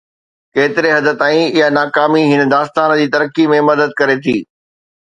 [0.53, 4.37] ڪيتري حد تائين اها ناڪامي هن داستان جي ترقي ۾ مدد ڪري ٿي؟